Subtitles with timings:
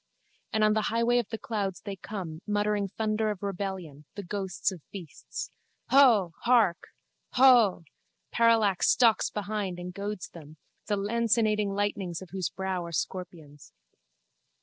[0.51, 4.71] And on the highway of the clouds they come, muttering thunder of rebellion, the ghosts
[4.71, 5.51] of beasts.
[5.91, 6.31] Huuh!
[6.41, 6.87] Hark!
[7.35, 7.83] Huuh!
[8.31, 13.73] Parallax stalks behind and goads them, the lancinating lightnings of whose brow are scorpions.